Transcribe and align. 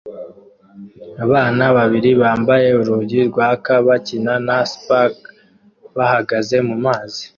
Abana 1.25 1.63
babiri 1.77 2.09
bambaye 2.21 2.67
urunigi 2.79 3.19
rwaka 3.29 3.71
bakina 3.87 4.33
na 4.47 4.57
sparkler 4.71 5.31
bahagaze 5.95 6.57
mumazi 6.67 7.23